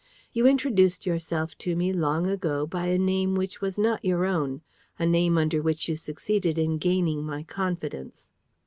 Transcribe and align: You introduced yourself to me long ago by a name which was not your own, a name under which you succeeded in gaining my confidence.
You 0.33 0.47
introduced 0.47 1.05
yourself 1.05 1.55
to 1.59 1.75
me 1.75 1.93
long 1.93 2.25
ago 2.27 2.65
by 2.65 2.87
a 2.87 2.97
name 2.97 3.35
which 3.35 3.61
was 3.61 3.77
not 3.77 4.03
your 4.03 4.25
own, 4.25 4.61
a 4.97 5.05
name 5.05 5.37
under 5.37 5.61
which 5.61 5.87
you 5.87 5.95
succeeded 5.95 6.57
in 6.57 6.79
gaining 6.79 7.23
my 7.23 7.43
confidence. 7.43 8.31